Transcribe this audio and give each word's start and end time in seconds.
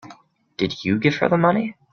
Did 0.57 0.83
you 0.83 0.97
give 0.97 1.17
her 1.17 1.29
the 1.29 1.37
money? 1.37 1.75